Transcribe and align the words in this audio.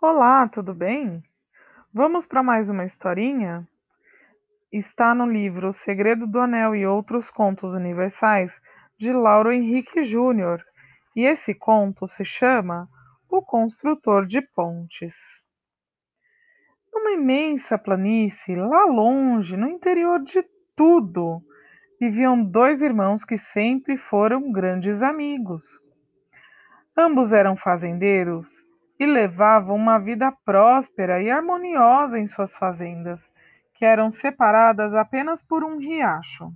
Olá, 0.00 0.46
tudo 0.46 0.72
bem? 0.72 1.24
Vamos 1.92 2.24
para 2.24 2.40
mais 2.40 2.70
uma 2.70 2.84
historinha? 2.84 3.66
Está 4.70 5.12
no 5.12 5.26
livro 5.26 5.70
O 5.70 5.72
Segredo 5.72 6.24
do 6.24 6.38
Anel 6.38 6.76
e 6.76 6.86
Outros 6.86 7.30
Contos 7.30 7.74
Universais, 7.74 8.62
de 8.96 9.12
Lauro 9.12 9.50
Henrique 9.50 10.04
Júnior. 10.04 10.64
E 11.16 11.24
esse 11.24 11.52
conto 11.52 12.06
se 12.06 12.24
chama 12.24 12.88
O 13.28 13.42
Construtor 13.42 14.24
de 14.24 14.40
Pontes. 14.40 15.44
Numa 16.94 17.10
imensa 17.10 17.76
planície, 17.76 18.54
lá 18.54 18.84
longe, 18.84 19.56
no 19.56 19.68
interior 19.68 20.22
de 20.22 20.44
tudo, 20.76 21.42
viviam 22.00 22.40
dois 22.40 22.82
irmãos 22.82 23.24
que 23.24 23.36
sempre 23.36 23.96
foram 23.96 24.52
grandes 24.52 25.02
amigos. 25.02 25.66
Ambos 26.96 27.32
eram 27.32 27.56
fazendeiros 27.56 28.67
e 28.98 29.06
levavam 29.06 29.76
uma 29.76 29.98
vida 29.98 30.32
próspera 30.44 31.22
e 31.22 31.30
harmoniosa 31.30 32.18
em 32.18 32.26
suas 32.26 32.56
fazendas, 32.56 33.30
que 33.72 33.84
eram 33.84 34.10
separadas 34.10 34.94
apenas 34.94 35.42
por 35.42 35.62
um 35.62 35.78
riacho. 35.78 36.52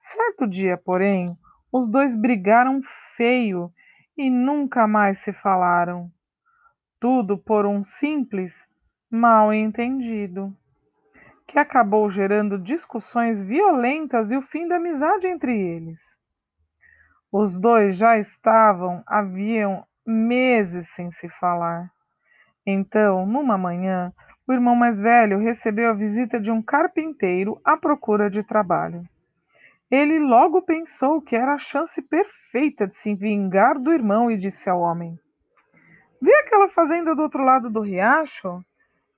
Certo 0.00 0.46
dia, 0.46 0.76
porém, 0.76 1.36
os 1.72 1.88
dois 1.88 2.14
brigaram 2.14 2.80
feio 3.16 3.72
e 4.16 4.30
nunca 4.30 4.86
mais 4.86 5.18
se 5.18 5.32
falaram. 5.32 6.10
Tudo 7.00 7.36
por 7.36 7.66
um 7.66 7.82
simples 7.82 8.68
mal 9.10 9.52
entendido, 9.52 10.56
que 11.46 11.58
acabou 11.58 12.08
gerando 12.08 12.58
discussões 12.58 13.42
violentas 13.42 14.30
e 14.30 14.36
o 14.36 14.42
fim 14.42 14.68
da 14.68 14.76
amizade 14.76 15.26
entre 15.26 15.58
eles. 15.58 16.16
Os 17.30 17.58
dois 17.58 17.96
já 17.96 18.18
estavam, 18.18 19.02
haviam 19.06 19.84
meses 20.06 20.88
sem 20.90 21.10
se 21.10 21.28
falar. 21.28 21.90
Então, 22.66 23.26
numa 23.26 23.58
manhã, 23.58 24.12
o 24.46 24.52
irmão 24.52 24.74
mais 24.74 25.00
velho 25.00 25.38
recebeu 25.38 25.90
a 25.90 25.94
visita 25.94 26.40
de 26.40 26.50
um 26.50 26.62
carpinteiro 26.62 27.60
à 27.64 27.76
procura 27.76 28.28
de 28.28 28.42
trabalho. 28.42 29.08
Ele 29.90 30.18
logo 30.18 30.62
pensou 30.62 31.20
que 31.20 31.36
era 31.36 31.54
a 31.54 31.58
chance 31.58 32.00
perfeita 32.00 32.86
de 32.86 32.94
se 32.94 33.14
vingar 33.14 33.78
do 33.78 33.92
irmão 33.92 34.30
e 34.30 34.36
disse 34.36 34.70
ao 34.70 34.80
homem: 34.80 35.18
Vê 36.20 36.34
aquela 36.36 36.68
fazenda 36.68 37.14
do 37.14 37.22
outro 37.22 37.44
lado 37.44 37.68
do 37.68 37.80
riacho? 37.80 38.64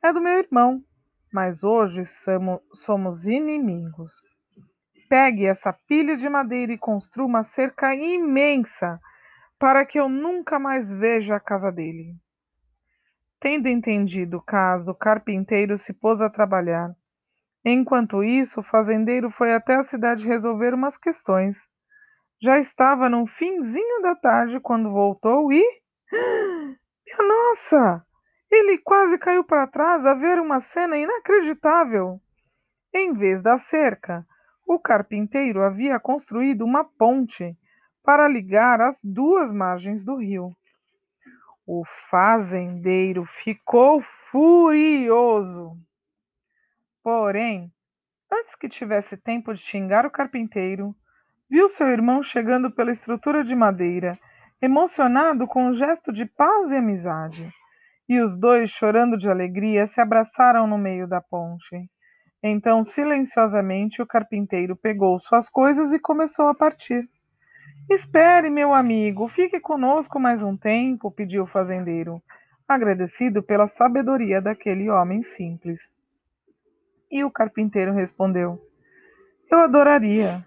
É 0.02 0.12
do 0.12 0.20
meu 0.20 0.38
irmão, 0.38 0.82
mas 1.32 1.62
hoje 1.62 2.02
somos 2.72 3.26
inimigos. 3.26 4.22
Pegue 5.08 5.46
essa 5.46 5.72
pilha 5.72 6.16
de 6.16 6.28
madeira 6.28 6.72
e 6.72 6.78
construa 6.78 7.26
uma 7.26 7.42
cerca 7.42 7.94
imensa 7.94 9.00
para 9.58 9.84
que 9.84 9.98
eu 9.98 10.08
nunca 10.08 10.58
mais 10.58 10.92
veja 10.92 11.36
a 11.36 11.40
casa 11.40 11.70
dele. 11.70 12.16
Tendo 13.40 13.68
entendido 13.68 14.38
o 14.38 14.42
caso, 14.42 14.90
o 14.90 14.94
carpinteiro 14.94 15.76
se 15.76 15.92
pôs 15.92 16.20
a 16.20 16.30
trabalhar. 16.30 16.94
Enquanto 17.64 18.22
isso, 18.22 18.60
o 18.60 18.64
fazendeiro 18.64 19.30
foi 19.30 19.52
até 19.52 19.76
a 19.76 19.84
cidade 19.84 20.26
resolver 20.26 20.74
umas 20.74 20.96
questões. 20.96 21.68
Já 22.40 22.58
estava 22.58 23.08
no 23.08 23.26
finzinho 23.26 24.02
da 24.02 24.14
tarde 24.14 24.60
quando 24.60 24.90
voltou 24.90 25.52
e. 25.52 25.62
Minha 26.12 27.28
nossa! 27.28 28.04
Ele 28.50 28.78
quase 28.78 29.18
caiu 29.18 29.42
para 29.44 29.66
trás 29.66 30.04
a 30.04 30.14
ver 30.14 30.38
uma 30.38 30.60
cena 30.60 30.96
inacreditável. 30.96 32.20
Em 32.92 33.12
vez 33.12 33.42
da 33.42 33.58
cerca, 33.58 34.26
o 34.66 34.78
carpinteiro 34.78 35.62
havia 35.62 35.98
construído 35.98 36.64
uma 36.64 36.84
ponte 36.84 37.56
para 38.04 38.28
ligar 38.28 38.82
as 38.82 39.00
duas 39.02 39.50
margens 39.50 40.04
do 40.04 40.16
rio. 40.16 40.54
O 41.66 41.82
fazendeiro 42.10 43.24
ficou 43.24 44.02
furioso. 44.02 45.74
Porém, 47.02 47.72
antes 48.30 48.54
que 48.54 48.68
tivesse 48.68 49.16
tempo 49.16 49.54
de 49.54 49.60
xingar 49.60 50.04
o 50.04 50.10
carpinteiro, 50.10 50.94
viu 51.48 51.66
seu 51.68 51.88
irmão 51.88 52.22
chegando 52.22 52.70
pela 52.70 52.92
estrutura 52.92 53.42
de 53.42 53.54
madeira, 53.54 54.12
emocionado 54.60 55.46
com 55.46 55.68
um 55.68 55.74
gesto 55.74 56.12
de 56.12 56.26
paz 56.26 56.70
e 56.70 56.76
amizade. 56.76 57.50
E 58.06 58.20
os 58.20 58.36
dois, 58.36 58.68
chorando 58.68 59.16
de 59.16 59.30
alegria, 59.30 59.86
se 59.86 59.98
abraçaram 59.98 60.66
no 60.66 60.76
meio 60.76 61.08
da 61.08 61.22
ponte. 61.22 61.88
Então, 62.42 62.84
silenciosamente, 62.84 64.02
o 64.02 64.06
carpinteiro 64.06 64.76
pegou 64.76 65.18
suas 65.18 65.48
coisas 65.48 65.90
e 65.94 65.98
começou 65.98 66.48
a 66.48 66.54
partir. 66.54 67.08
Espere, 67.90 68.48
meu 68.48 68.72
amigo, 68.72 69.28
fique 69.28 69.60
conosco 69.60 70.18
mais 70.18 70.42
um 70.42 70.56
tempo, 70.56 71.10
pediu 71.10 71.42
o 71.42 71.46
fazendeiro, 71.46 72.22
agradecido 72.66 73.42
pela 73.42 73.66
sabedoria 73.66 74.40
daquele 74.40 74.88
homem 74.88 75.22
simples. 75.22 75.92
E 77.10 77.22
o 77.22 77.30
carpinteiro 77.30 77.92
respondeu: 77.92 78.58
Eu 79.50 79.58
adoraria, 79.58 80.46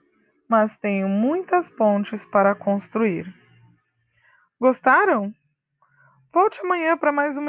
mas 0.49 0.77
tenho 0.77 1.07
muitas 1.07 1.69
pontes 1.69 2.25
para 2.25 2.55
construir. 2.55 3.31
Gostaram? 4.59 5.31
Volte 6.33 6.59
amanhã 6.61 6.97
para 6.97 7.11
mais 7.11 7.37
uma 7.37 7.45